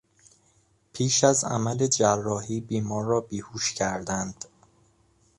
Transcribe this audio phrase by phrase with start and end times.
[0.93, 4.45] پیش از عمل جراحی بیمار را بیهوش کردند.